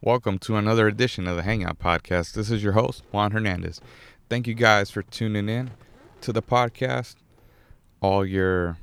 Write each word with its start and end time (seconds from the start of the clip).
Welcome 0.00 0.38
to 0.40 0.54
another 0.54 0.86
edition 0.86 1.26
of 1.26 1.34
the 1.34 1.42
Hangout 1.42 1.80
Podcast. 1.80 2.34
This 2.34 2.52
is 2.52 2.62
your 2.62 2.74
host, 2.74 3.02
Juan 3.10 3.32
Hernandez. 3.32 3.80
Thank 4.28 4.46
you 4.46 4.54
guys 4.54 4.92
for 4.92 5.02
tuning 5.02 5.48
in 5.48 5.72
to 6.20 6.32
the 6.32 6.40
podcast. 6.40 7.16
All 8.00 8.24
your 8.24 8.78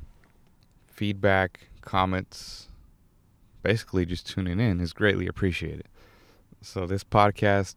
feedback, 0.88 1.70
comments, 1.80 2.68
basically 3.64 4.06
just 4.06 4.28
tuning 4.28 4.60
in 4.60 4.82
is 4.82 4.92
greatly 4.92 5.26
appreciated. 5.26 5.88
So, 6.62 6.86
this 6.86 7.06
podcast, 7.06 7.76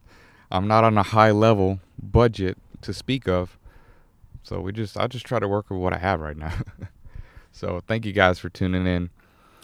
I'm 0.51 0.67
not 0.67 0.83
on 0.83 0.97
a 0.97 1.03
high 1.03 1.31
level 1.31 1.79
budget 1.97 2.57
to 2.81 2.93
speak 2.93 3.29
of. 3.29 3.57
So, 4.43 4.59
we 4.59 4.73
just, 4.73 4.97
I 4.97 5.07
just 5.07 5.25
try 5.25 5.39
to 5.39 5.47
work 5.47 5.69
with 5.69 5.79
what 5.79 5.93
I 5.93 5.97
have 5.99 6.19
right 6.19 6.35
now. 6.35 6.55
so, 7.53 7.81
thank 7.87 8.05
you 8.05 8.11
guys 8.11 8.37
for 8.37 8.49
tuning 8.49 8.85
in. 8.85 9.11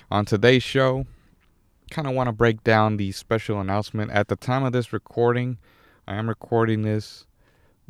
On 0.10 0.24
today's 0.24 0.64
show, 0.64 1.06
kind 1.90 2.08
of 2.08 2.14
want 2.14 2.28
to 2.28 2.34
break 2.34 2.64
down 2.64 2.98
the 2.98 3.12
special 3.12 3.60
announcement. 3.60 4.12
At 4.12 4.28
the 4.28 4.36
time 4.36 4.64
of 4.64 4.74
this 4.74 4.92
recording, 4.92 5.58
I 6.08 6.16
am 6.16 6.28
recording 6.28 6.82
this 6.82 7.26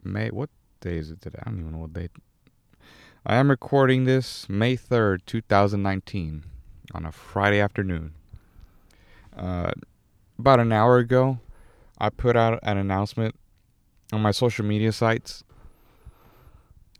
May. 0.03 0.29
What 0.29 0.49
day 0.81 0.97
is 0.97 1.11
it 1.11 1.21
today? 1.21 1.39
I 1.41 1.49
don't 1.49 1.59
even 1.59 1.71
know 1.71 1.79
what 1.79 1.93
day. 1.93 2.09
I 3.25 3.35
am 3.37 3.49
recording 3.49 4.03
this 4.03 4.47
May 4.47 4.77
3rd, 4.77 5.25
2019, 5.25 6.43
on 6.93 7.05
a 7.05 7.11
Friday 7.11 7.59
afternoon. 7.59 8.13
Uh, 9.35 9.71
about 10.37 10.59
an 10.59 10.71
hour 10.71 10.98
ago, 10.98 11.39
I 11.98 12.09
put 12.09 12.35
out 12.35 12.59
an 12.62 12.77
announcement 12.77 13.35
on 14.12 14.21
my 14.21 14.31
social 14.31 14.65
media 14.65 14.91
sites, 14.91 15.43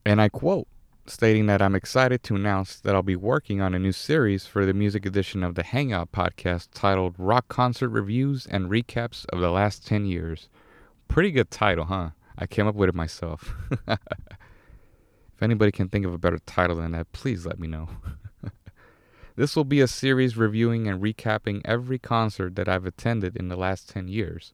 and 0.06 0.22
I 0.22 0.30
quote 0.30 0.68
stating 1.08 1.46
that 1.46 1.62
I'm 1.62 1.76
excited 1.76 2.24
to 2.24 2.36
announce 2.36 2.80
that 2.80 2.96
I'll 2.96 3.04
be 3.04 3.16
working 3.16 3.62
on 3.62 3.76
a 3.76 3.80
new 3.80 3.92
series 3.92 4.48
for 4.48 4.66
the 4.66 4.74
music 4.74 5.06
edition 5.06 5.44
of 5.44 5.54
the 5.54 5.62
Hangout 5.62 6.12
podcast 6.12 6.70
titled 6.74 7.14
Rock 7.20 7.48
Concert 7.48 7.90
Reviews 7.90 8.48
and 8.48 8.72
Recaps 8.72 9.26
of 9.28 9.40
the 9.40 9.52
Last 9.52 9.86
10 9.86 10.06
Years. 10.06 10.50
Pretty 11.08 11.30
good 11.30 11.52
title, 11.52 11.86
huh? 11.86 12.10
I 12.38 12.48
came 12.48 12.66
up 12.66 12.74
with 12.74 12.90
it 12.90 12.96
myself. 12.96 13.54
if 13.88 14.00
anybody 15.42 15.72
can 15.72 15.90
think 15.90 16.06
of 16.06 16.14
a 16.14 16.18
better 16.18 16.40
title 16.40 16.78
than 16.78 16.94
that, 16.94 17.12
please 17.12 17.46
let 17.46 17.60
me 17.60 17.68
know. 17.68 17.88
this 19.36 19.56
will 19.56 19.64
be 19.64 19.82
a 19.82 19.88
series 19.88 20.36
reviewing 20.36 20.88
and 20.88 21.04
recapping 21.04 21.62
every 21.66 22.00
concert 22.00 22.56
that 22.56 22.68
I've 22.68 22.86
attended 22.86 23.38
in 23.38 23.50
the 23.50 23.56
last 23.56 23.88
10 23.90 24.08
years, 24.08 24.54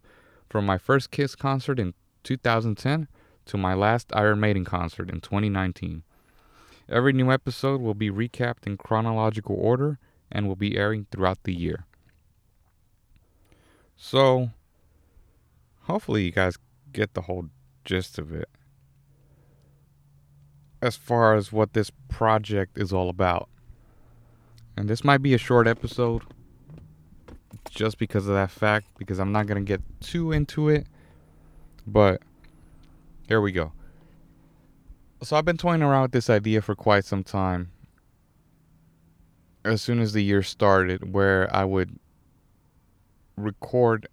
from 0.49 0.65
my 0.65 0.77
first 0.77 1.11
Kiss 1.11 1.33
concert 1.33 1.79
in 1.79 1.93
2010 2.23 3.07
to 3.45 3.57
my 3.57 3.73
last 3.73 4.11
Iron 4.13 4.41
Maiden 4.41 4.65
concert 4.65 5.09
in 5.09 5.21
2019. 5.21 6.03
Every 6.91 7.13
new 7.13 7.31
episode 7.31 7.79
will 7.79 7.93
be 7.93 8.11
recapped 8.11 8.67
in 8.67 8.75
chronological 8.75 9.55
order 9.55 9.97
and 10.29 10.45
will 10.45 10.57
be 10.57 10.75
airing 10.75 11.07
throughout 11.09 11.43
the 11.43 11.53
year. 11.53 11.85
So, 13.95 14.49
hopefully, 15.83 16.25
you 16.25 16.31
guys 16.31 16.57
get 16.91 17.13
the 17.13 17.21
whole 17.21 17.45
gist 17.85 18.19
of 18.19 18.33
it. 18.33 18.49
As 20.81 20.97
far 20.97 21.35
as 21.35 21.53
what 21.53 21.71
this 21.71 21.91
project 22.09 22.77
is 22.77 22.91
all 22.91 23.09
about. 23.09 23.47
And 24.75 24.89
this 24.89 25.05
might 25.05 25.21
be 25.21 25.33
a 25.33 25.37
short 25.37 25.67
episode 25.67 26.23
just 27.69 27.97
because 27.99 28.27
of 28.27 28.33
that 28.33 28.51
fact, 28.51 28.87
because 28.97 29.17
I'm 29.17 29.31
not 29.31 29.47
going 29.47 29.63
to 29.63 29.67
get 29.67 29.81
too 30.01 30.33
into 30.33 30.67
it. 30.67 30.87
But 31.87 32.21
here 33.29 33.39
we 33.39 33.53
go. 33.53 33.71
So 35.23 35.35
I've 35.35 35.45
been 35.45 35.57
toying 35.57 35.83
around 35.83 36.03
with 36.03 36.11
this 36.13 36.29
idea 36.29 36.61
for 36.61 36.75
quite 36.75 37.05
some 37.05 37.23
time. 37.23 37.71
As 39.63 39.81
soon 39.81 39.99
as 39.99 40.13
the 40.13 40.23
year 40.23 40.41
started, 40.41 41.13
where 41.13 41.47
I 41.55 41.63
would 41.63 41.99
record, 43.37 44.07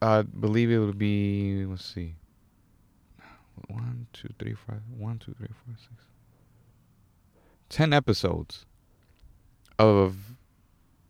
I 0.00 0.22
believe 0.22 0.70
it 0.70 0.78
would 0.78 0.96
be, 0.96 1.66
let's 1.66 1.84
see, 1.84 2.14
one, 3.68 4.06
two, 4.14 4.30
three, 4.38 4.54
five, 4.54 4.80
one, 4.96 5.18
two, 5.18 5.34
three, 5.34 5.48
four, 5.48 5.74
six, 5.76 6.04
ten 7.68 7.92
episodes 7.92 8.64
of 9.78 10.36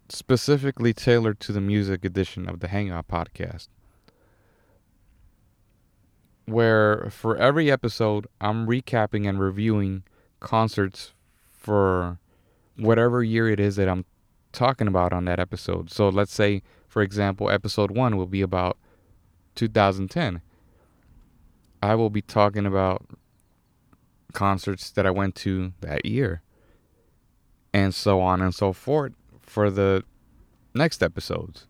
specifically 0.09 0.93
tailored 0.93 1.39
to 1.39 1.53
the 1.53 1.61
music 1.61 2.05
edition 2.05 2.49
of 2.49 2.59
the 2.59 2.67
Hangout 2.69 3.07
podcast 3.07 3.69
where 6.47 7.09
for 7.11 7.37
every 7.37 7.71
episode 7.71 8.27
I'm 8.41 8.67
recapping 8.67 9.29
and 9.29 9.39
reviewing 9.39 10.05
concerts 10.41 11.13
for 11.51 12.19
whatever 12.77 13.23
year 13.23 13.49
it 13.49 13.61
is 13.61 13.77
that 13.77 13.89
I'm 13.89 14.05
talking 14.53 14.87
about 14.87 15.13
on 15.13 15.25
that 15.27 15.41
episode. 15.41 15.91
So 15.91 16.09
let's 16.09 16.33
say, 16.33 16.63
for 16.89 17.03
example, 17.03 17.51
episode 17.51 17.91
one 17.91 18.17
will 18.17 18.27
be 18.27 18.43
about 18.43 18.79
2010. 19.57 20.41
I 21.83 21.95
will 21.95 22.11
be 22.11 22.23
talking 22.23 22.65
about 22.65 23.07
concerts 24.33 24.91
that 24.91 25.07
I 25.07 25.11
went 25.11 25.35
to 25.37 25.73
that 25.81 26.07
year, 26.07 26.43
and 27.73 27.95
so 27.95 28.21
on 28.21 28.41
and 28.41 28.55
so 28.55 28.73
forth 28.73 29.13
for 29.43 29.71
the 29.71 30.05
next 30.75 31.03
episodes 31.03 31.67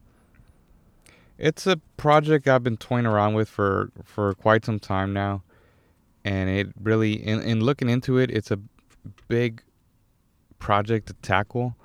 it's 1.38 1.66
a 1.66 1.76
project 1.97 2.48
I've 2.48 2.62
been 2.62 2.76
toying 2.76 3.06
around 3.06 3.34
with 3.34 3.48
for 3.48 3.91
for 4.04 4.34
quite 4.34 4.64
some 4.64 4.78
time 4.78 5.12
now, 5.12 5.42
and 6.24 6.48
it 6.48 6.69
really 6.80 7.14
in 7.14 7.41
in 7.42 7.60
looking 7.60 7.88
into 7.88 8.19
it, 8.19 8.30
it's 8.30 8.50
a 8.50 8.58
big 9.28 9.62
project 10.58 11.08
to 11.08 11.12
tackle. 11.14 11.76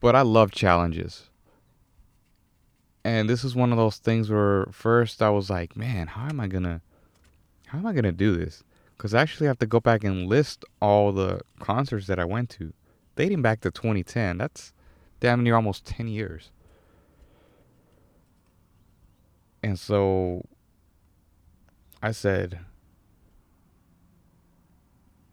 But 0.00 0.14
I 0.14 0.22
love 0.22 0.52
challenges. 0.52 1.30
And 3.04 3.30
this 3.30 3.44
is 3.44 3.54
one 3.54 3.70
of 3.70 3.78
those 3.78 3.98
things 3.98 4.30
where 4.30 4.66
first 4.72 5.22
I 5.22 5.30
was 5.30 5.48
like, 5.48 5.76
man, 5.76 6.08
how 6.08 6.28
am 6.28 6.40
I 6.40 6.46
gonna 6.46 6.82
how 7.66 7.78
am 7.78 7.86
I 7.86 7.92
gonna 7.92 8.12
do 8.12 8.36
this? 8.36 8.62
Because 8.96 9.14
I 9.14 9.22
actually 9.22 9.46
have 9.46 9.58
to 9.58 9.66
go 9.66 9.80
back 9.80 10.04
and 10.04 10.26
list 10.26 10.64
all 10.80 11.12
the 11.12 11.40
concerts 11.58 12.06
that 12.06 12.18
I 12.18 12.24
went 12.24 12.50
to, 12.50 12.72
dating 13.14 13.42
back 13.42 13.60
to 13.60 13.70
2010. 13.70 14.38
That's 14.38 14.72
damn 15.20 15.42
near 15.42 15.54
almost 15.54 15.84
10 15.84 16.08
years. 16.08 16.50
And 19.66 19.76
so 19.76 20.46
I 22.00 22.12
said, 22.12 22.60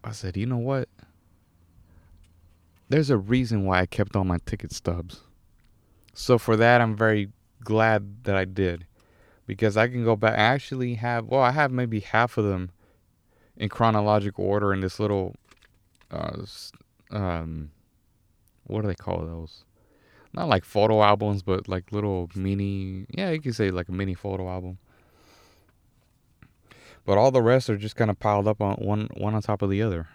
I 0.03 0.11
said, 0.11 0.37
you 0.37 0.47
know 0.47 0.57
what? 0.57 0.89
There's 2.89 3.11
a 3.11 3.17
reason 3.17 3.65
why 3.65 3.81
I 3.81 3.85
kept 3.85 4.15
all 4.15 4.23
my 4.23 4.39
ticket 4.47 4.71
stubs. 4.71 5.21
So 6.15 6.39
for 6.39 6.55
that, 6.55 6.81
I'm 6.81 6.97
very 6.97 7.29
glad 7.63 8.23
that 8.23 8.35
I 8.35 8.45
did 8.45 8.87
because 9.45 9.77
I 9.77 9.87
can 9.87 10.03
go 10.03 10.15
back. 10.15 10.33
I 10.33 10.41
actually 10.41 10.95
have, 10.95 11.27
well, 11.27 11.41
I 11.41 11.51
have 11.51 11.71
maybe 11.71 11.99
half 11.99 12.35
of 12.39 12.45
them 12.45 12.71
in 13.55 13.69
chronological 13.69 14.45
order 14.45 14.73
in 14.73 14.79
this 14.79 14.99
little, 14.99 15.35
uh, 16.09 16.37
um, 17.11 17.69
what 18.63 18.81
do 18.81 18.87
they 18.87 18.95
call 18.95 19.19
those? 19.27 19.63
Not 20.33 20.49
like 20.49 20.65
photo 20.65 21.03
albums, 21.03 21.43
but 21.43 21.67
like 21.67 21.91
little 21.91 22.29
mini. 22.35 23.05
Yeah, 23.09 23.29
you 23.29 23.39
could 23.39 23.55
say 23.55 23.69
like 23.69 23.89
a 23.89 23.91
mini 23.91 24.15
photo 24.15 24.49
album. 24.49 24.79
But 27.05 27.17
all 27.17 27.31
the 27.31 27.41
rest 27.41 27.69
are 27.69 27.77
just 27.77 27.95
kind 27.95 28.09
of 28.09 28.19
piled 28.19 28.47
up 28.47 28.61
on 28.61 28.75
one 28.75 29.09
one 29.15 29.35
on 29.35 29.41
top 29.41 29.61
of 29.61 29.69
the 29.69 29.81
other, 29.81 30.07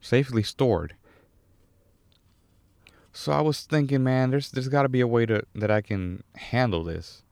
safely 0.00 0.42
stored. 0.42 0.94
So 3.12 3.32
I 3.32 3.40
was 3.40 3.62
thinking, 3.62 4.04
man, 4.04 4.30
there's 4.30 4.50
there's 4.50 4.68
got 4.68 4.82
to 4.82 4.88
be 4.88 5.00
a 5.00 5.06
way 5.06 5.26
to 5.26 5.42
that 5.54 5.70
I 5.70 5.80
can 5.80 6.22
handle 6.36 6.84
this, 6.84 7.22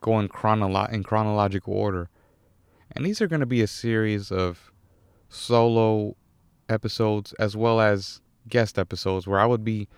going 0.00 0.28
chronolo- 0.28 0.90
in 0.90 1.02
chronological 1.02 1.74
order, 1.74 2.08
and 2.92 3.04
these 3.04 3.20
are 3.20 3.26
going 3.26 3.40
to 3.40 3.46
be 3.46 3.60
a 3.60 3.66
series 3.66 4.30
of 4.30 4.72
solo 5.28 6.16
episodes 6.68 7.32
as 7.34 7.56
well 7.56 7.80
as 7.80 8.20
guest 8.48 8.78
episodes 8.78 9.26
where 9.26 9.40
I 9.40 9.46
would 9.46 9.64
be 9.64 9.88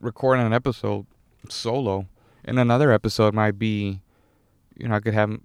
recording 0.00 0.46
an 0.46 0.52
episode 0.52 1.06
solo, 1.48 2.06
and 2.44 2.58
another 2.58 2.92
episode 2.92 3.34
might 3.34 3.58
be, 3.58 4.00
you 4.76 4.88
know, 4.88 4.94
I 4.94 5.00
could 5.00 5.14
have 5.14 5.38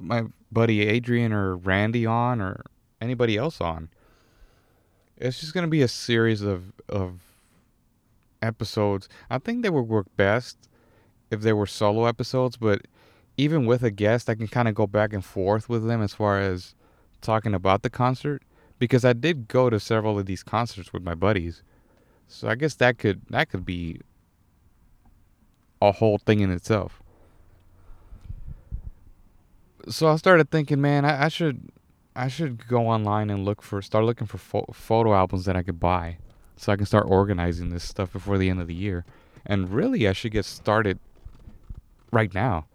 my 0.00 0.24
buddy 0.50 0.86
Adrian 0.86 1.32
or 1.32 1.56
Randy 1.56 2.06
on 2.06 2.40
or 2.40 2.64
anybody 3.00 3.36
else 3.36 3.60
on. 3.60 3.88
It's 5.16 5.40
just 5.40 5.52
gonna 5.52 5.68
be 5.68 5.82
a 5.82 5.88
series 5.88 6.42
of 6.42 6.72
of 6.88 7.20
episodes. 8.42 9.08
I 9.28 9.38
think 9.38 9.62
they 9.62 9.70
would 9.70 9.88
work 9.88 10.06
best 10.16 10.56
if 11.30 11.42
they 11.42 11.52
were 11.52 11.66
solo 11.66 12.06
episodes, 12.06 12.56
but 12.56 12.86
even 13.36 13.66
with 13.66 13.82
a 13.82 13.90
guest, 13.90 14.28
I 14.28 14.34
can 14.34 14.48
kind 14.48 14.68
of 14.68 14.74
go 14.74 14.86
back 14.86 15.12
and 15.12 15.24
forth 15.24 15.68
with 15.68 15.86
them 15.86 16.02
as 16.02 16.14
far 16.14 16.40
as 16.40 16.74
talking 17.20 17.54
about 17.54 17.82
the 17.82 17.90
concert 17.90 18.42
because 18.78 19.04
I 19.04 19.12
did 19.12 19.48
go 19.48 19.70
to 19.70 19.78
several 19.78 20.18
of 20.18 20.26
these 20.26 20.42
concerts 20.42 20.92
with 20.92 21.02
my 21.02 21.14
buddies. 21.14 21.62
So 22.30 22.48
I 22.48 22.54
guess 22.54 22.74
that 22.76 22.96
could 22.96 23.22
that 23.30 23.50
could 23.50 23.66
be 23.66 24.00
a 25.82 25.90
whole 25.90 26.16
thing 26.16 26.40
in 26.40 26.50
itself. 26.50 27.02
So 29.88 30.06
I 30.08 30.16
started 30.16 30.50
thinking, 30.50 30.80
man, 30.80 31.04
I, 31.04 31.24
I 31.24 31.28
should 31.28 31.72
I 32.14 32.28
should 32.28 32.68
go 32.68 32.86
online 32.86 33.30
and 33.30 33.44
look 33.44 33.62
for 33.62 33.82
start 33.82 34.04
looking 34.04 34.28
for 34.28 34.38
fo- 34.38 34.72
photo 34.72 35.12
albums 35.12 35.44
that 35.46 35.56
I 35.56 35.64
could 35.64 35.80
buy 35.80 36.18
so 36.56 36.72
I 36.72 36.76
can 36.76 36.86
start 36.86 37.06
organizing 37.08 37.70
this 37.70 37.82
stuff 37.82 38.12
before 38.12 38.38
the 38.38 38.48
end 38.48 38.60
of 38.60 38.68
the 38.68 38.74
year. 38.74 39.04
And 39.44 39.70
really, 39.70 40.06
I 40.06 40.12
should 40.12 40.32
get 40.32 40.44
started 40.44 41.00
right 42.12 42.32
now 42.32 42.66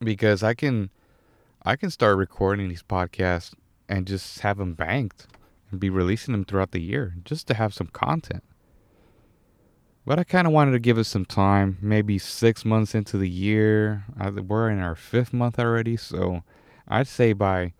because 0.00 0.42
I 0.42 0.54
can 0.54 0.90
I 1.62 1.76
can 1.76 1.90
start 1.90 2.18
recording 2.18 2.68
these 2.68 2.82
podcasts 2.82 3.54
and 3.88 4.08
just 4.08 4.40
have 4.40 4.58
them 4.58 4.74
banked 4.74 5.28
and 5.72 5.80
be 5.80 5.90
releasing 5.90 6.32
them 6.32 6.44
throughout 6.44 6.70
the 6.70 6.80
year 6.80 7.14
just 7.24 7.48
to 7.48 7.54
have 7.54 7.74
some 7.74 7.88
content. 7.88 8.44
But 10.04 10.18
I 10.18 10.24
kind 10.24 10.46
of 10.46 10.52
wanted 10.52 10.72
to 10.72 10.78
give 10.78 10.98
it 10.98 11.04
some 11.04 11.24
time, 11.24 11.78
maybe 11.80 12.18
six 12.18 12.64
months 12.64 12.94
into 12.94 13.16
the 13.16 13.28
year. 13.28 14.04
We're 14.16 14.68
in 14.68 14.80
our 14.80 14.94
fifth 14.94 15.32
month 15.32 15.58
already, 15.58 15.96
so 15.96 16.42
I'd 16.86 17.08
say 17.08 17.32
by 17.32 17.72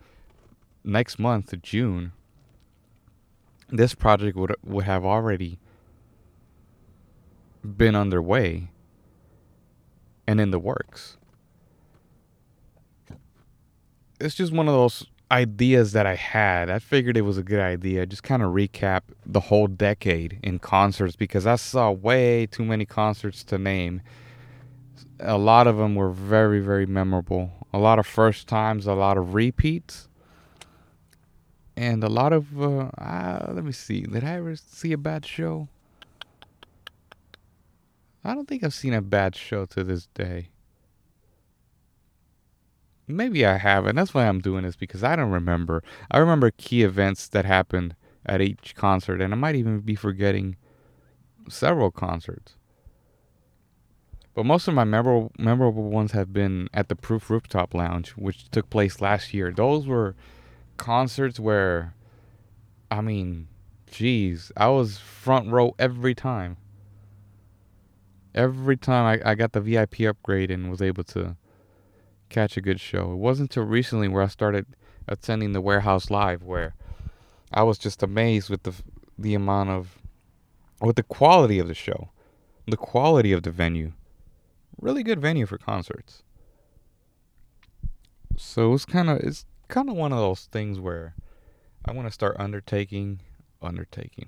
next 0.84 1.18
month, 1.18 1.54
June, 1.62 2.12
this 3.68 3.94
project 3.94 4.36
would 4.36 4.54
would 4.62 4.84
have 4.84 5.04
already 5.04 5.58
been 7.64 7.94
underway 7.94 8.70
and 10.26 10.40
in 10.40 10.50
the 10.50 10.58
works. 10.58 11.16
It's 14.20 14.34
just 14.36 14.52
one 14.52 14.68
of 14.68 14.74
those 14.74 15.06
ideas 15.32 15.92
that 15.92 16.06
I 16.06 16.14
had. 16.14 16.68
I 16.68 16.78
figured 16.78 17.16
it 17.16 17.22
was 17.22 17.38
a 17.38 17.42
good 17.42 17.58
idea. 17.58 18.04
Just 18.04 18.22
kind 18.22 18.42
of 18.42 18.52
recap 18.52 19.00
the 19.24 19.40
whole 19.40 19.66
decade 19.66 20.38
in 20.42 20.58
concerts 20.58 21.16
because 21.16 21.46
I 21.46 21.56
saw 21.56 21.90
way 21.90 22.46
too 22.46 22.64
many 22.64 22.84
concerts 22.84 23.42
to 23.44 23.58
name. 23.58 24.02
A 25.18 25.38
lot 25.38 25.66
of 25.66 25.78
them 25.78 25.94
were 25.94 26.10
very, 26.10 26.60
very 26.60 26.84
memorable. 26.84 27.50
A 27.72 27.78
lot 27.78 27.98
of 27.98 28.06
first 28.06 28.46
times, 28.46 28.86
a 28.86 28.92
lot 28.92 29.16
of 29.16 29.32
repeats, 29.32 30.08
and 31.76 32.04
a 32.04 32.08
lot 32.10 32.34
of. 32.34 32.60
Uh, 32.60 32.90
uh, 32.98 33.52
let 33.54 33.64
me 33.64 33.72
see. 33.72 34.02
Did 34.02 34.24
I 34.24 34.34
ever 34.34 34.54
see 34.56 34.92
a 34.92 34.98
bad 34.98 35.24
show? 35.24 35.68
I 38.22 38.34
don't 38.34 38.46
think 38.46 38.62
I've 38.62 38.74
seen 38.74 38.92
a 38.92 39.00
bad 39.00 39.34
show 39.34 39.64
to 39.66 39.82
this 39.82 40.06
day. 40.14 40.50
Maybe 43.16 43.44
I 43.46 43.58
haven't. 43.58 43.96
That's 43.96 44.14
why 44.14 44.26
I'm 44.26 44.40
doing 44.40 44.64
this 44.64 44.76
because 44.76 45.04
I 45.04 45.16
don't 45.16 45.30
remember. 45.30 45.82
I 46.10 46.18
remember 46.18 46.50
key 46.50 46.82
events 46.82 47.28
that 47.28 47.44
happened 47.44 47.94
at 48.24 48.40
each 48.40 48.74
concert, 48.74 49.20
and 49.20 49.32
I 49.32 49.36
might 49.36 49.56
even 49.56 49.80
be 49.80 49.94
forgetting 49.94 50.56
several 51.48 51.90
concerts. 51.90 52.54
But 54.34 54.46
most 54.46 54.66
of 54.66 54.74
my 54.74 54.84
memorable 54.84 55.32
memorable 55.38 55.90
ones 55.90 56.12
have 56.12 56.32
been 56.32 56.68
at 56.72 56.88
the 56.88 56.96
Proof 56.96 57.28
Rooftop 57.28 57.74
Lounge, 57.74 58.10
which 58.12 58.50
took 58.50 58.70
place 58.70 59.00
last 59.00 59.34
year. 59.34 59.52
Those 59.52 59.86
were 59.86 60.14
concerts 60.78 61.38
where, 61.38 61.94
I 62.90 63.02
mean, 63.02 63.48
geez, 63.90 64.50
I 64.56 64.68
was 64.68 64.98
front 64.98 65.50
row 65.50 65.74
every 65.78 66.14
time. 66.14 66.56
Every 68.34 68.78
time 68.78 69.20
I, 69.22 69.32
I 69.32 69.34
got 69.34 69.52
the 69.52 69.60
VIP 69.60 70.00
upgrade 70.00 70.50
and 70.50 70.70
was 70.70 70.80
able 70.80 71.04
to 71.04 71.36
catch 72.32 72.56
a 72.56 72.60
good 72.60 72.80
show. 72.80 73.12
It 73.12 73.16
wasn't 73.16 73.50
until 73.50 73.64
recently 73.64 74.08
where 74.08 74.22
I 74.22 74.26
started 74.26 74.66
attending 75.06 75.52
the 75.52 75.60
Warehouse 75.60 76.10
Live 76.10 76.42
where 76.42 76.74
I 77.52 77.62
was 77.62 77.78
just 77.78 78.02
amazed 78.02 78.48
with 78.50 78.62
the 78.64 78.74
the 79.18 79.34
amount 79.34 79.70
of 79.70 79.98
with 80.80 80.96
the 80.96 81.02
quality 81.02 81.58
of 81.58 81.68
the 81.68 81.74
show, 81.74 82.10
the 82.66 82.76
quality 82.76 83.32
of 83.32 83.42
the 83.42 83.50
venue. 83.50 83.92
Really 84.80 85.02
good 85.02 85.20
venue 85.20 85.46
for 85.46 85.58
concerts. 85.58 86.22
So 88.36 88.72
it's 88.72 88.86
kind 88.86 89.10
of 89.10 89.18
it's 89.18 89.44
kind 89.68 89.88
of 89.88 89.96
one 89.96 90.12
of 90.12 90.18
those 90.18 90.48
things 90.50 90.80
where 90.80 91.14
I 91.84 91.92
want 91.92 92.08
to 92.08 92.12
start 92.12 92.36
undertaking 92.38 93.20
undertaking 93.60 94.26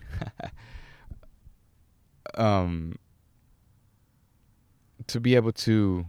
um 2.34 2.96
to 5.08 5.18
be 5.18 5.34
able 5.34 5.52
to 5.52 6.06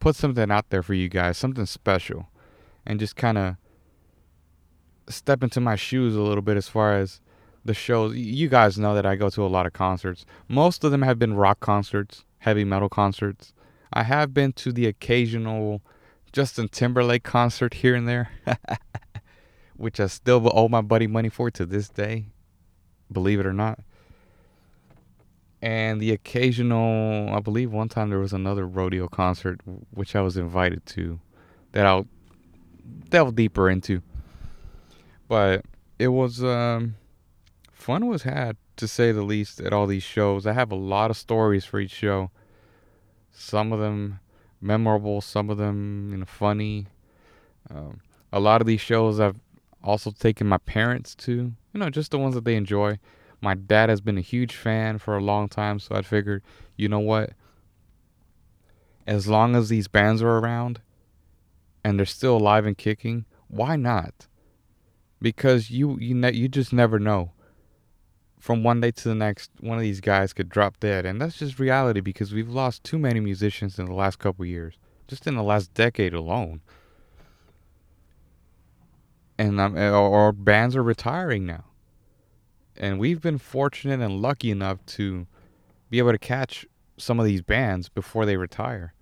put 0.00 0.16
something 0.16 0.50
out 0.50 0.70
there 0.70 0.82
for 0.82 0.94
you 0.94 1.08
guys, 1.08 1.38
something 1.38 1.66
special, 1.66 2.28
and 2.86 3.00
just 3.00 3.16
kind 3.16 3.38
of 3.38 3.56
step 5.08 5.42
into 5.42 5.60
my 5.60 5.76
shoes 5.76 6.14
a 6.14 6.20
little 6.20 6.42
bit 6.42 6.56
as 6.56 6.68
far 6.68 6.96
as 6.96 7.20
the 7.64 7.74
shows. 7.74 8.14
You 8.16 8.48
guys 8.48 8.78
know 8.78 8.94
that 8.94 9.06
I 9.06 9.16
go 9.16 9.30
to 9.30 9.44
a 9.44 9.48
lot 9.48 9.66
of 9.66 9.72
concerts. 9.72 10.24
Most 10.48 10.84
of 10.84 10.90
them 10.90 11.02
have 11.02 11.18
been 11.18 11.34
rock 11.34 11.60
concerts, 11.60 12.24
heavy 12.38 12.64
metal 12.64 12.88
concerts. 12.88 13.52
I 13.92 14.02
have 14.02 14.34
been 14.34 14.52
to 14.54 14.72
the 14.72 14.86
occasional 14.86 15.82
Justin 16.32 16.68
Timberlake 16.68 17.24
concert 17.24 17.74
here 17.74 17.94
and 17.94 18.06
there, 18.06 18.30
which 19.76 19.98
I 19.98 20.06
still 20.06 20.50
owe 20.54 20.68
my 20.68 20.82
buddy 20.82 21.06
money 21.06 21.30
for 21.30 21.50
to 21.50 21.64
this 21.64 21.88
day, 21.88 22.26
believe 23.10 23.40
it 23.40 23.46
or 23.46 23.54
not 23.54 23.80
and 25.60 26.00
the 26.00 26.12
occasional 26.12 27.34
i 27.34 27.40
believe 27.40 27.72
one 27.72 27.88
time 27.88 28.10
there 28.10 28.18
was 28.18 28.32
another 28.32 28.66
rodeo 28.66 29.08
concert 29.08 29.60
which 29.90 30.14
i 30.14 30.20
was 30.20 30.36
invited 30.36 30.84
to 30.86 31.18
that 31.72 31.84
i'll 31.86 32.06
delve 33.08 33.34
deeper 33.34 33.68
into. 33.68 34.02
But 35.28 35.64
it 35.98 36.08
was 36.08 36.42
um, 36.42 36.96
fun 37.72 38.06
was 38.06 38.22
had 38.22 38.56
to 38.76 38.88
say 38.88 39.12
the 39.12 39.22
least 39.22 39.60
at 39.60 39.72
all 39.72 39.86
these 39.86 40.02
shows. 40.02 40.46
I 40.46 40.52
have 40.52 40.70
a 40.70 40.76
lot 40.76 41.10
of 41.10 41.16
stories 41.16 41.64
for 41.64 41.80
each 41.80 41.90
show. 41.90 42.30
Some 43.32 43.72
of 43.72 43.80
them 43.80 44.20
memorable 44.60 45.20
some 45.20 45.50
of 45.50 45.56
them 45.56 46.08
you 46.10 46.18
know 46.18 46.24
funny. 46.24 46.86
Um, 47.70 48.00
a 48.32 48.40
lot 48.40 48.60
of 48.60 48.66
these 48.66 48.80
shows 48.80 49.20
i've 49.20 49.38
also 49.84 50.10
taken 50.10 50.46
my 50.46 50.58
parents 50.58 51.14
to 51.14 51.32
you 51.32 51.80
know 51.80 51.88
just 51.90 52.10
the 52.10 52.18
ones 52.18 52.34
that 52.34 52.44
they 52.44 52.56
enjoy 52.56 52.98
my 53.40 53.54
dad 53.54 53.88
has 53.88 54.00
been 54.00 54.18
a 54.18 54.22
huge 54.22 54.54
fan 54.54 54.98
for 54.98 55.16
a 55.16 55.22
long 55.22 55.48
time, 55.48 55.78
so 55.78 55.94
I 55.94 56.02
figured, 56.02 56.42
you 56.76 56.88
know 56.88 56.98
what? 56.98 57.30
As 59.06 59.28
long 59.28 59.54
as 59.54 59.68
these 59.68 59.88
bands 59.88 60.22
are 60.22 60.38
around 60.38 60.80
and 61.84 61.98
they're 61.98 62.06
still 62.06 62.36
alive 62.36 62.66
and 62.66 62.76
kicking, 62.76 63.24
why 63.46 63.76
not? 63.76 64.26
Because 65.20 65.70
you 65.70 65.98
you 65.98 66.14
ne- 66.14 66.34
you 66.34 66.48
just 66.48 66.72
never 66.72 66.98
know. 66.98 67.32
From 68.38 68.62
one 68.62 68.80
day 68.80 68.92
to 68.92 69.08
the 69.08 69.14
next, 69.14 69.50
one 69.60 69.78
of 69.78 69.82
these 69.82 70.00
guys 70.00 70.32
could 70.32 70.48
drop 70.48 70.78
dead, 70.78 71.04
and 71.04 71.20
that's 71.20 71.38
just 71.38 71.58
reality 71.58 72.00
because 72.00 72.32
we've 72.32 72.48
lost 72.48 72.84
too 72.84 72.98
many 72.98 73.18
musicians 73.18 73.78
in 73.78 73.86
the 73.86 73.94
last 73.94 74.18
couple 74.18 74.44
years, 74.44 74.78
just 75.08 75.26
in 75.26 75.34
the 75.34 75.42
last 75.42 75.74
decade 75.74 76.14
alone. 76.14 76.60
And 79.38 79.60
um, 79.60 79.76
or, 79.76 79.92
or 79.92 80.32
bands 80.32 80.76
are 80.76 80.82
retiring 80.82 81.46
now 81.46 81.67
and 82.78 82.98
we've 82.98 83.20
been 83.20 83.38
fortunate 83.38 84.00
and 84.00 84.22
lucky 84.22 84.50
enough 84.50 84.84
to 84.86 85.26
be 85.90 85.98
able 85.98 86.12
to 86.12 86.18
catch 86.18 86.66
some 86.96 87.18
of 87.18 87.26
these 87.26 87.42
bands 87.42 87.88
before 87.88 88.26
they 88.26 88.36
retire. 88.36 88.94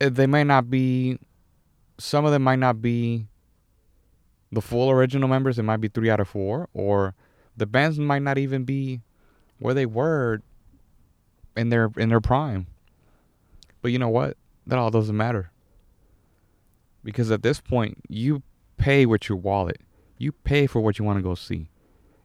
Uh, 0.00 0.08
they 0.10 0.26
might 0.26 0.46
not 0.46 0.70
be, 0.70 1.18
some 1.98 2.24
of 2.24 2.32
them 2.32 2.42
might 2.42 2.58
not 2.58 2.80
be 2.80 3.26
the 4.52 4.60
full 4.60 4.90
original 4.90 5.28
members. 5.28 5.58
It 5.58 5.64
might 5.64 5.78
be 5.80 5.88
three 5.88 6.10
out 6.10 6.20
of 6.20 6.28
four, 6.28 6.68
or 6.72 7.14
the 7.56 7.66
bands 7.66 7.98
might 7.98 8.22
not 8.22 8.38
even 8.38 8.64
be 8.64 9.00
where 9.58 9.74
they 9.74 9.86
were 9.86 10.40
in 11.56 11.68
their 11.68 11.90
in 11.96 12.08
their 12.08 12.20
prime. 12.20 12.66
But 13.82 13.92
you 13.92 13.98
know 13.98 14.08
what? 14.08 14.36
That 14.66 14.78
all 14.78 14.90
doesn't 14.90 15.16
matter. 15.16 15.50
Because 17.04 17.30
at 17.30 17.42
this 17.42 17.60
point, 17.60 17.98
you 18.08 18.42
pay 18.76 19.06
with 19.06 19.28
your 19.28 19.38
wallet. 19.38 19.80
You 20.18 20.32
pay 20.32 20.66
for 20.66 20.80
what 20.80 20.98
you 20.98 21.04
want 21.04 21.18
to 21.18 21.22
go 21.22 21.34
see. 21.34 21.70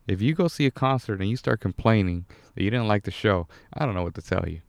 If 0.08 0.22
you 0.22 0.34
go 0.34 0.48
see 0.48 0.66
a 0.66 0.72
concert 0.72 1.22
and 1.22 1.30
you 1.30 1.38
start 1.38 1.62
complaining 1.62 2.26
that 2.56 2.64
you 2.64 2.70
didn't 2.70 2.88
like 2.88 3.04
the 3.04 3.12
show, 3.12 3.48
I 3.74 3.86
don't 3.86 3.96
know 3.96 4.04
what 4.04 4.16
to 4.16 4.22
tell 4.22 4.48
you. 4.48 4.62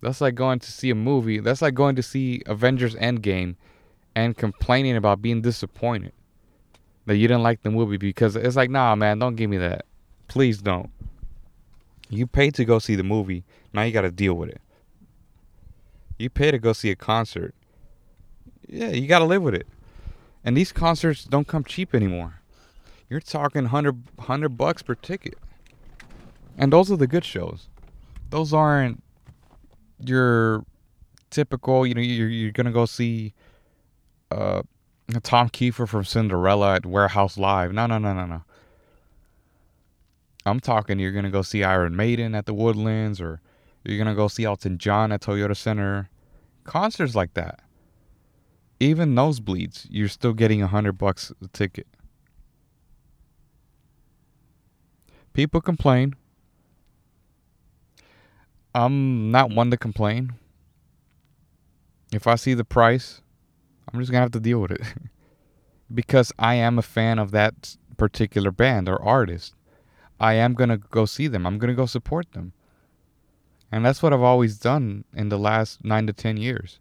That's 0.00 0.20
like 0.20 0.34
going 0.34 0.60
to 0.60 0.70
see 0.70 0.90
a 0.90 0.94
movie. 0.94 1.40
That's 1.40 1.60
like 1.60 1.74
going 1.74 1.96
to 1.96 2.02
see 2.02 2.42
Avengers 2.46 2.94
Endgame 2.94 3.56
and 4.14 4.36
complaining 4.36 4.96
about 4.96 5.20
being 5.20 5.42
disappointed 5.42 6.12
that 7.06 7.16
you 7.16 7.26
didn't 7.26 7.42
like 7.42 7.62
the 7.62 7.70
movie 7.70 7.96
because 7.96 8.36
it's 8.36 8.56
like, 8.56 8.70
nah, 8.70 8.94
man, 8.94 9.18
don't 9.18 9.36
give 9.36 9.50
me 9.50 9.56
that. 9.56 9.84
Please 10.28 10.62
don't. 10.62 10.90
You 12.10 12.26
paid 12.26 12.54
to 12.54 12.64
go 12.64 12.78
see 12.78 12.94
the 12.94 13.02
movie. 13.02 13.44
Now 13.72 13.82
you 13.82 13.92
got 13.92 14.02
to 14.02 14.10
deal 14.10 14.34
with 14.34 14.50
it. 14.50 14.60
You 16.18 16.30
pay 16.30 16.50
to 16.50 16.58
go 16.58 16.72
see 16.72 16.90
a 16.90 16.96
concert. 16.96 17.54
Yeah, 18.66 18.88
you 18.88 19.06
got 19.08 19.20
to 19.20 19.24
live 19.24 19.42
with 19.42 19.54
it. 19.54 19.66
And 20.44 20.56
these 20.56 20.72
concerts 20.72 21.24
don't 21.24 21.46
come 21.46 21.64
cheap 21.64 21.94
anymore. 21.94 22.40
You're 23.08 23.20
talking 23.20 23.64
100, 23.64 24.16
100 24.16 24.48
bucks 24.50 24.82
per 24.82 24.94
ticket. 24.94 25.38
And 26.56 26.72
those 26.72 26.90
are 26.90 26.96
the 26.96 27.06
good 27.06 27.24
shows. 27.24 27.68
Those 28.30 28.52
aren't 28.52 29.02
your 30.04 30.64
typical, 31.30 31.86
you 31.86 31.94
know, 31.94 32.00
you're, 32.00 32.28
you're 32.28 32.52
going 32.52 32.66
to 32.66 32.72
go 32.72 32.84
see 32.84 33.32
uh, 34.30 34.62
Tom 35.22 35.48
Kiefer 35.48 35.88
from 35.88 36.04
Cinderella 36.04 36.74
at 36.74 36.86
Warehouse 36.86 37.38
Live. 37.38 37.72
No, 37.72 37.86
no, 37.86 37.98
no, 37.98 38.12
no, 38.12 38.26
no. 38.26 38.42
I'm 40.44 40.60
talking 40.60 40.98
you're 40.98 41.12
going 41.12 41.24
to 41.24 41.30
go 41.30 41.42
see 41.42 41.62
Iron 41.62 41.96
Maiden 41.96 42.34
at 42.34 42.46
the 42.46 42.54
Woodlands 42.54 43.20
or 43.20 43.40
you're 43.84 43.96
going 43.96 44.08
to 44.08 44.14
go 44.14 44.28
see 44.28 44.44
Elton 44.44 44.78
John 44.78 45.12
at 45.12 45.22
Toyota 45.22 45.56
Center. 45.56 46.10
Concerts 46.64 47.14
like 47.14 47.34
that 47.34 47.60
even 48.80 49.14
nosebleeds, 49.14 49.86
you're 49.90 50.08
still 50.08 50.32
getting 50.32 50.62
a 50.62 50.66
hundred 50.68 50.92
bucks 50.92 51.32
a 51.42 51.48
ticket. 51.48 51.86
People 55.32 55.60
complain. 55.60 56.14
I'm 58.74 59.30
not 59.30 59.50
one 59.50 59.70
to 59.70 59.76
complain. 59.76 60.34
If 62.12 62.26
I 62.26 62.36
see 62.36 62.54
the 62.54 62.64
price, 62.64 63.20
I'm 63.92 64.00
just 64.00 64.10
gonna 64.10 64.22
have 64.22 64.32
to 64.32 64.40
deal 64.40 64.60
with 64.60 64.72
it. 64.72 64.82
because 65.94 66.32
I 66.38 66.54
am 66.54 66.78
a 66.78 66.82
fan 66.82 67.18
of 67.18 67.30
that 67.32 67.76
particular 67.96 68.50
band 68.50 68.88
or 68.88 69.02
artist. 69.02 69.54
I 70.20 70.34
am 70.34 70.54
gonna 70.54 70.78
go 70.78 71.04
see 71.04 71.28
them. 71.28 71.46
I'm 71.46 71.58
gonna 71.58 71.74
go 71.74 71.86
support 71.86 72.32
them. 72.32 72.52
And 73.70 73.84
that's 73.84 74.02
what 74.02 74.12
I've 74.12 74.22
always 74.22 74.58
done 74.58 75.04
in 75.14 75.28
the 75.28 75.38
last 75.38 75.84
nine 75.84 76.06
to 76.06 76.12
ten 76.12 76.36
years. 76.36 76.80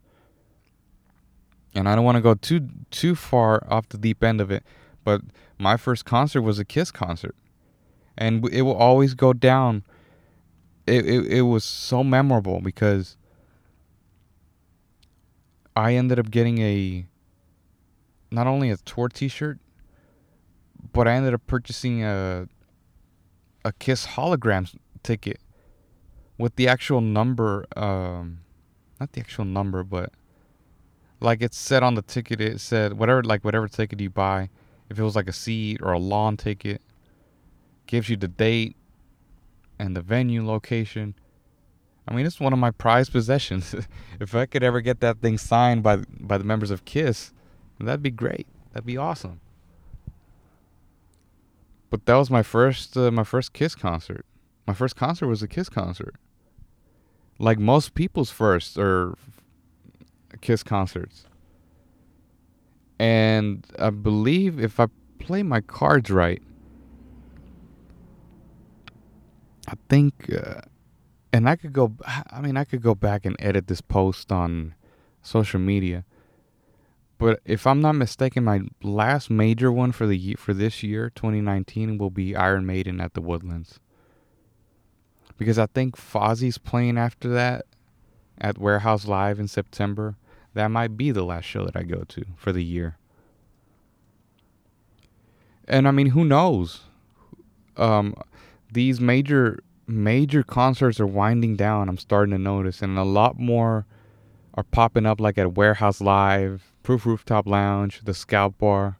And 1.75 1.87
I 1.87 1.95
don't 1.95 2.05
want 2.05 2.15
to 2.15 2.21
go 2.21 2.33
too 2.33 2.69
too 2.91 3.15
far 3.15 3.65
off 3.69 3.89
the 3.89 3.97
deep 3.97 4.23
end 4.23 4.41
of 4.41 4.49
it, 4.49 4.63
but 5.03 5.21
my 5.57 5.77
first 5.77 6.05
concert 6.05 6.41
was 6.41 6.59
a 6.59 6.65
Kiss 6.65 6.91
concert, 6.91 7.35
and 8.17 8.47
it 8.49 8.63
will 8.63 8.75
always 8.75 9.13
go 9.13 9.33
down. 9.33 9.83
It 10.85 11.05
it, 11.05 11.25
it 11.27 11.41
was 11.41 11.63
so 11.63 12.03
memorable 12.03 12.61
because 12.61 13.17
I 15.75 15.93
ended 15.93 16.17
up 16.17 16.31
getting 16.31 16.57
a 16.59 17.05
not 18.31 18.47
only 18.47 18.71
a 18.71 18.77
tour 18.77 19.09
T-shirt, 19.09 19.59
but 20.93 21.07
I 21.07 21.13
ended 21.13 21.33
up 21.33 21.45
purchasing 21.45 22.03
a 22.03 22.47
a 23.63 23.73
Kiss 23.73 24.07
holograms 24.07 24.75
ticket 25.03 25.39
with 26.37 26.55
the 26.55 26.67
actual 26.67 27.01
number, 27.01 27.65
um, 27.75 28.39
not 28.99 29.11
the 29.11 29.19
actual 29.19 29.45
number, 29.45 29.83
but 29.83 30.11
like 31.19 31.41
it 31.41 31.53
said 31.53 31.83
on 31.83 31.95
the 31.95 32.01
ticket, 32.01 32.41
it 32.41 32.59
said 32.59 32.93
whatever, 32.93 33.23
like 33.23 33.43
whatever 33.43 33.67
ticket 33.67 33.99
you 33.99 34.09
buy, 34.09 34.49
if 34.89 34.99
it 34.99 35.03
was 35.03 35.15
like 35.15 35.27
a 35.27 35.33
seat 35.33 35.79
or 35.81 35.93
a 35.93 35.99
lawn 35.99 36.37
ticket, 36.37 36.81
gives 37.85 38.09
you 38.09 38.17
the 38.17 38.27
date 38.27 38.75
and 39.79 39.95
the 39.95 40.01
venue 40.01 40.45
location. 40.45 41.15
I 42.07 42.13
mean, 42.13 42.25
it's 42.25 42.39
one 42.39 42.53
of 42.53 42.59
my 42.59 42.71
prized 42.71 43.11
possessions. 43.11 43.75
if 44.19 44.33
I 44.33 44.45
could 44.45 44.63
ever 44.63 44.81
get 44.81 44.99
that 45.01 45.19
thing 45.21 45.37
signed 45.37 45.83
by 45.83 45.97
by 46.19 46.37
the 46.37 46.43
members 46.43 46.71
of 46.71 46.85
Kiss, 46.85 47.33
that'd 47.79 48.03
be 48.03 48.11
great. 48.11 48.47
That'd 48.73 48.85
be 48.85 48.97
awesome. 48.97 49.41
But 51.89 52.05
that 52.05 52.15
was 52.15 52.29
my 52.29 52.43
first 52.43 52.95
uh, 52.95 53.11
my 53.11 53.23
first 53.23 53.53
Kiss 53.53 53.75
concert. 53.75 54.25
My 54.65 54.73
first 54.73 54.95
concert 54.95 55.27
was 55.27 55.41
a 55.41 55.47
Kiss 55.47 55.69
concert. 55.69 56.15
Like 57.39 57.59
most 57.59 57.93
people's 57.93 58.31
first 58.31 58.77
or 58.77 59.15
Kiss 60.37 60.63
concerts. 60.63 61.25
And 62.99 63.65
I 63.77 63.89
believe 63.89 64.59
if 64.59 64.79
I 64.79 64.87
play 65.19 65.43
my 65.43 65.61
cards 65.61 66.09
right, 66.09 66.41
I 69.67 69.73
think, 69.89 70.33
uh, 70.33 70.61
and 71.33 71.49
I 71.49 71.55
could 71.55 71.73
go, 71.73 71.93
I 72.05 72.41
mean, 72.41 72.57
I 72.57 72.63
could 72.63 72.81
go 72.81 72.95
back 72.95 73.25
and 73.25 73.35
edit 73.39 73.67
this 73.67 73.81
post 73.81 74.31
on 74.31 74.73
social 75.21 75.59
media. 75.59 76.05
But 77.17 77.41
if 77.45 77.65
I'm 77.65 77.81
not 77.81 77.93
mistaken, 77.93 78.43
my 78.43 78.61
last 78.83 79.29
major 79.29 79.71
one 79.71 79.91
for 79.91 80.05
the 80.05 80.35
for 80.35 80.53
this 80.53 80.83
year, 80.83 81.09
2019, 81.09 81.97
will 81.97 82.11
be 82.11 82.35
Iron 82.35 82.65
Maiden 82.65 83.01
at 83.01 83.13
the 83.13 83.21
Woodlands. 83.21 83.79
Because 85.37 85.59
I 85.59 85.65
think 85.65 85.95
Fozzy's 85.95 86.57
playing 86.57 86.97
after 86.97 87.27
that 87.29 87.65
at 88.39 88.57
Warehouse 88.57 89.05
Live 89.05 89.39
in 89.39 89.47
September 89.47 90.15
that 90.57 90.69
might 90.69 90.97
be 90.97 91.11
the 91.11 91.23
last 91.23 91.45
show 91.45 91.63
that 91.65 91.75
I 91.75 91.83
go 91.83 92.03
to 92.07 92.25
for 92.35 92.51
the 92.51 92.63
year. 92.63 92.97
And 95.67 95.87
I 95.87 95.91
mean, 95.91 96.07
who 96.07 96.25
knows? 96.25 96.81
Um, 97.75 98.15
these 98.71 98.99
major 98.99 99.59
major 99.85 100.41
concerts 100.41 100.99
are 100.99 101.05
winding 101.05 101.57
down. 101.57 101.89
I'm 101.89 101.99
starting 101.99 102.31
to 102.31 102.39
notice, 102.39 102.81
and 102.81 102.97
a 102.97 103.03
lot 103.03 103.37
more 103.37 103.85
are 104.55 104.63
popping 104.63 105.05
up, 105.05 105.21
like 105.21 105.37
at 105.37 105.53
Warehouse 105.53 106.01
Live, 106.01 106.73
Proof 106.81 107.05
Rooftop 107.05 107.47
Lounge, 107.47 108.01
the 108.03 108.15
Scout 108.15 108.57
Bar. 108.57 108.97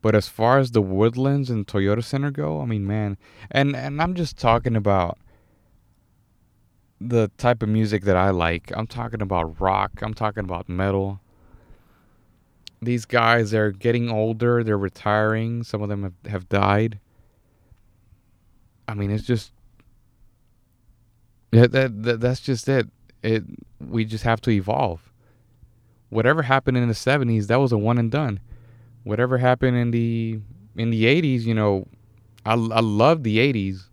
But 0.00 0.14
as 0.14 0.26
far 0.26 0.58
as 0.58 0.70
the 0.70 0.80
Woodlands 0.80 1.50
and 1.50 1.66
Toyota 1.66 2.02
Center 2.02 2.30
go, 2.30 2.62
I 2.62 2.64
mean, 2.64 2.86
man, 2.86 3.18
and 3.50 3.76
and 3.76 4.00
I'm 4.00 4.14
just 4.14 4.38
talking 4.38 4.74
about 4.74 5.18
the 7.00 7.30
type 7.38 7.62
of 7.62 7.68
music 7.68 8.04
that 8.04 8.16
I 8.16 8.30
like. 8.30 8.72
I'm 8.74 8.86
talking 8.86 9.22
about 9.22 9.60
rock, 9.60 10.02
I'm 10.02 10.14
talking 10.14 10.44
about 10.44 10.68
metal. 10.68 11.20
These 12.82 13.04
guys 13.04 13.52
are 13.54 13.72
getting 13.72 14.10
older, 14.10 14.62
they're 14.62 14.78
retiring, 14.78 15.62
some 15.62 15.82
of 15.82 15.88
them 15.88 16.02
have, 16.02 16.30
have 16.30 16.48
died. 16.48 16.98
I 18.86 18.94
mean, 18.94 19.10
it's 19.10 19.24
just 19.24 19.52
yeah, 21.52 21.66
that, 21.66 22.02
that 22.02 22.20
that's 22.20 22.40
just 22.40 22.68
it. 22.68 22.88
It 23.22 23.44
we 23.80 24.04
just 24.04 24.24
have 24.24 24.40
to 24.42 24.50
evolve. 24.50 25.12
Whatever 26.08 26.42
happened 26.42 26.76
in 26.76 26.88
the 26.88 26.94
70s, 26.94 27.46
that 27.46 27.60
was 27.60 27.72
a 27.72 27.78
one 27.78 27.98
and 27.98 28.10
done. 28.10 28.40
Whatever 29.04 29.38
happened 29.38 29.76
in 29.76 29.90
the 29.90 30.40
in 30.76 30.90
the 30.90 31.04
80s, 31.04 31.42
you 31.42 31.54
know, 31.54 31.86
I 32.44 32.52
I 32.52 32.80
love 32.80 33.22
the 33.22 33.38
80s. 33.38 33.88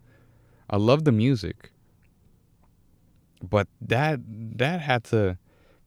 I 0.69 0.77
love 0.77 1.03
the 1.03 1.11
music 1.11 1.71
but 3.41 3.67
that 3.81 4.19
that 4.27 4.81
had 4.81 5.03
to 5.05 5.37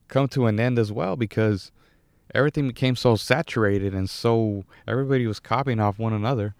come 0.07 0.27
to 0.29 0.45
an 0.45 0.59
end 0.59 0.77
as 0.77 0.91
well 0.91 1.15
because 1.15 1.71
everything 2.33 2.67
became 2.67 2.95
so 2.95 3.15
saturated 3.15 3.93
and 3.93 4.09
so 4.09 4.63
everybody 4.87 5.25
was 5.27 5.39
copying 5.39 5.79
off 5.79 5.99
one 5.99 6.13
another. 6.13 6.55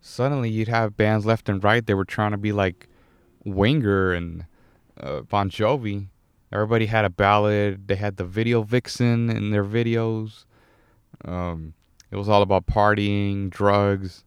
Suddenly, 0.00 0.50
you'd 0.50 0.68
have 0.68 0.96
bands 0.96 1.26
left 1.26 1.48
and 1.48 1.62
right. 1.62 1.84
They 1.84 1.94
were 1.94 2.04
trying 2.04 2.30
to 2.30 2.36
be 2.36 2.52
like 2.52 2.88
Winger 3.44 4.12
and 4.12 4.46
uh, 5.00 5.22
Bon 5.22 5.50
Jovi. 5.50 6.08
Everybody 6.52 6.86
had 6.86 7.04
a 7.04 7.10
ballad. 7.10 7.88
They 7.88 7.96
had 7.96 8.16
the 8.16 8.24
video 8.24 8.62
vixen 8.62 9.28
in 9.30 9.50
their 9.50 9.64
videos. 9.64 10.44
Um, 11.24 11.74
it 12.10 12.16
was 12.16 12.28
all 12.28 12.42
about 12.42 12.66
partying, 12.66 13.50
drugs. 13.50 14.24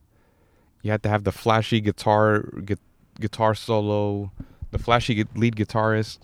You 0.81 0.91
had 0.91 1.01
to 1.03 1.09
have 1.09 1.23
the 1.23 1.31
flashy 1.31 1.79
guitar 1.79 2.41
gu- 2.41 2.75
guitar 3.19 3.55
solo 3.55 4.31
the 4.71 4.79
flashy 4.79 5.25
lead 5.35 5.55
guitarist, 5.55 6.19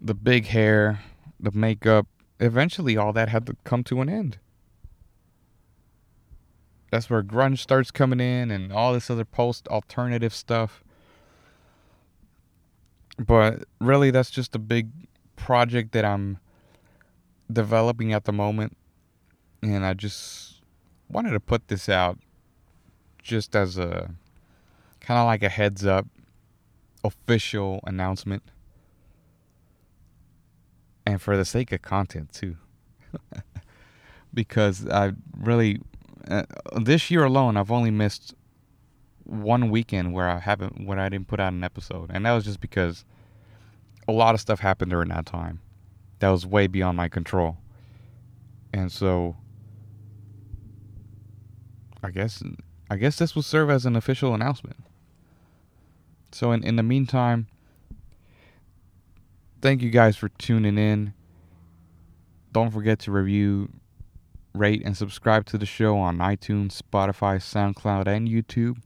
the 0.00 0.14
big 0.14 0.46
hair, 0.46 1.00
the 1.38 1.52
makeup. 1.52 2.06
Eventually, 2.38 2.96
all 2.96 3.12
that 3.12 3.28
had 3.28 3.46
to 3.46 3.56
come 3.64 3.82
to 3.84 4.00
an 4.00 4.08
end. 4.08 4.38
That's 6.90 7.08
where 7.10 7.22
grunge 7.22 7.58
starts 7.58 7.90
coming 7.90 8.20
in 8.20 8.50
and 8.50 8.72
all 8.72 8.92
this 8.92 9.10
other 9.10 9.24
post 9.24 9.66
alternative 9.68 10.34
stuff. 10.34 10.82
But 13.18 13.64
really, 13.80 14.10
that's 14.10 14.30
just 14.30 14.54
a 14.54 14.58
big 14.58 14.90
project 15.36 15.92
that 15.92 16.04
I'm 16.04 16.38
developing 17.50 18.12
at 18.12 18.24
the 18.24 18.32
moment. 18.32 18.76
And 19.62 19.84
I 19.84 19.94
just 19.94 20.60
wanted 21.08 21.30
to 21.30 21.40
put 21.40 21.68
this 21.68 21.88
out 21.88 22.18
just 23.22 23.56
as 23.56 23.78
a 23.78 24.14
kind 25.00 25.18
of 25.18 25.26
like 25.26 25.42
a 25.42 25.48
heads 25.48 25.86
up 25.86 26.06
official 27.06 27.80
announcement. 27.84 28.42
And 31.06 31.22
for 31.22 31.36
the 31.36 31.44
sake 31.44 31.72
of 31.72 31.82
content, 31.82 32.32
too. 32.32 32.56
because 34.34 34.86
I 34.88 35.12
really, 35.38 35.80
uh, 36.28 36.42
this 36.80 37.10
year 37.10 37.24
alone, 37.24 37.56
I've 37.56 37.70
only 37.70 37.90
missed 37.90 38.34
one 39.24 39.70
weekend 39.70 40.12
where 40.12 40.28
I 40.28 40.38
haven't, 40.38 40.86
where 40.86 40.98
I 40.98 41.08
didn't 41.08 41.28
put 41.28 41.40
out 41.40 41.52
an 41.52 41.64
episode. 41.64 42.10
And 42.12 42.26
that 42.26 42.32
was 42.32 42.44
just 42.44 42.60
because 42.60 43.04
a 44.08 44.12
lot 44.12 44.34
of 44.34 44.40
stuff 44.40 44.60
happened 44.60 44.90
during 44.90 45.08
that 45.08 45.26
time 45.26 45.60
that 46.18 46.28
was 46.28 46.46
way 46.46 46.66
beyond 46.66 46.96
my 46.96 47.08
control. 47.08 47.58
And 48.72 48.90
so 48.90 49.36
I 52.02 52.10
guess 52.10 52.42
I 52.90 52.96
guess 52.96 53.16
this 53.16 53.34
will 53.34 53.42
serve 53.42 53.70
as 53.70 53.86
an 53.86 53.96
official 53.96 54.34
announcement. 54.34 54.76
So 56.36 56.52
in, 56.52 56.62
in 56.62 56.76
the 56.76 56.82
meantime, 56.82 57.46
thank 59.62 59.80
you 59.80 59.88
guys 59.88 60.18
for 60.18 60.28
tuning 60.28 60.76
in. 60.76 61.14
Don't 62.52 62.70
forget 62.70 62.98
to 63.00 63.10
review, 63.10 63.70
rate, 64.54 64.82
and 64.84 64.94
subscribe 64.94 65.46
to 65.46 65.56
the 65.56 65.64
show 65.64 65.96
on 65.96 66.18
iTunes, 66.18 66.78
Spotify, 66.78 67.38
SoundCloud, 67.38 68.06
and 68.06 68.28
YouTube. 68.28 68.82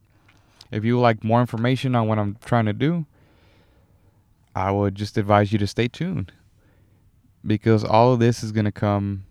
If 0.70 0.84
you 0.84 1.00
like 1.00 1.24
more 1.24 1.40
information 1.40 1.96
on 1.96 2.06
what 2.06 2.20
I'm 2.20 2.36
trying 2.44 2.66
to 2.66 2.72
do, 2.72 3.04
I 4.54 4.70
would 4.70 4.94
just 4.94 5.18
advise 5.18 5.52
you 5.52 5.58
to 5.58 5.66
stay 5.66 5.88
tuned 5.88 6.30
because 7.44 7.82
all 7.82 8.12
of 8.12 8.20
this 8.20 8.44
is 8.44 8.52
going 8.52 8.66
to 8.66 8.72
come 8.72 9.24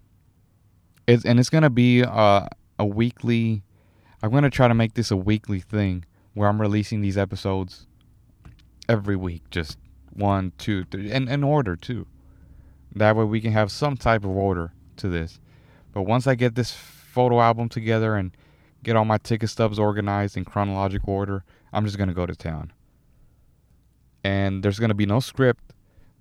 it's, 1.08 1.24
and 1.24 1.40
it's 1.40 1.50
going 1.50 1.64
to 1.64 1.70
be 1.70 2.02
a, 2.02 2.50
a 2.80 2.86
weekly 2.86 3.62
i'm 4.24 4.32
going 4.32 4.42
to 4.42 4.50
try 4.50 4.68
to 4.68 4.74
make 4.74 4.96
this 4.96 5.12
a 5.12 5.16
weekly 5.16 5.60
thing 5.60 6.04
where 6.34 6.50
i'm 6.50 6.60
releasing 6.60 7.02
these 7.02 7.20
episodes 7.20 7.86
every 8.90 9.16
week, 9.16 9.50
just 9.52 9.78
one, 10.12 10.52
two, 10.58 10.84
three, 10.86 11.12
and 11.12 11.30
in 11.30 11.44
order 11.44 11.78
too. 11.78 12.08
That 12.94 13.16
way 13.16 13.24
we 13.24 13.40
can 13.42 13.54
have 13.54 13.72
some 13.72 13.96
type 13.96 14.26
of 14.26 14.32
order 14.32 14.74
to 14.98 15.08
this. 15.08 15.40
But 15.94 16.04
once 16.04 16.28
I 16.28 16.36
get 16.36 16.56
this 16.56 16.74
photo 16.74 17.40
album 17.40 17.70
together 17.70 18.16
and 18.16 18.32
get 18.84 18.98
all 18.98 19.06
my 19.06 19.18
ticket 19.20 19.50
stubs 19.50 19.80
organized 19.80 20.36
in 20.38 20.46
chronological 20.46 21.14
order, 21.14 21.46
I'm 21.72 21.86
just 21.86 21.98
gonna 21.98 22.14
go 22.14 22.26
to 22.26 22.36
town. 22.36 22.74
and 24.24 24.64
there's 24.64 24.80
gonna 24.80 24.94
be 24.94 25.06
no 25.06 25.20
script, 25.22 25.74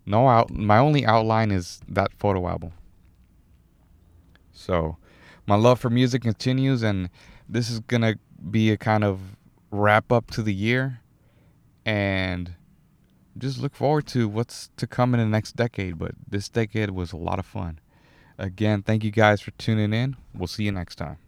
no 0.06 0.28
out. 0.28 0.50
My 0.50 0.78
only 0.78 1.04
outline 1.04 1.50
is 1.50 1.80
that 1.88 2.12
photo 2.14 2.46
album. 2.48 2.72
So, 4.52 4.96
my 5.46 5.56
love 5.56 5.80
for 5.80 5.90
music 5.90 6.22
continues, 6.22 6.82
and 6.82 7.10
this 7.48 7.70
is 7.70 7.80
gonna 7.80 8.16
be 8.50 8.70
a 8.70 8.76
kind 8.76 9.04
of 9.04 9.36
wrap 9.70 10.12
up 10.12 10.30
to 10.32 10.42
the 10.42 10.54
year, 10.54 11.00
and 11.84 12.54
just 13.38 13.58
look 13.58 13.74
forward 13.74 14.06
to 14.08 14.28
what's 14.28 14.70
to 14.76 14.86
come 14.86 15.14
in 15.14 15.20
the 15.20 15.26
next 15.26 15.56
decade. 15.56 15.98
But 15.98 16.12
this 16.28 16.48
decade 16.48 16.90
was 16.90 17.12
a 17.12 17.16
lot 17.16 17.38
of 17.38 17.46
fun. 17.46 17.78
Again, 18.36 18.82
thank 18.82 19.02
you 19.04 19.10
guys 19.10 19.40
for 19.40 19.50
tuning 19.52 19.92
in. 19.92 20.16
We'll 20.34 20.46
see 20.46 20.64
you 20.64 20.72
next 20.72 20.96
time. 20.96 21.18